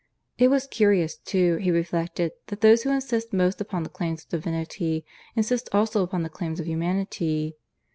[0.39, 4.29] It was curious, too, he reflected, that those who insist most upon the claims of
[4.29, 7.55] Divinity insist also upon the claims of humanity.